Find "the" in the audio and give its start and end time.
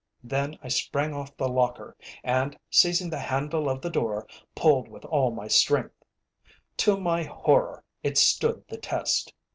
1.37-1.47, 3.11-3.19, 3.81-3.89, 8.67-8.77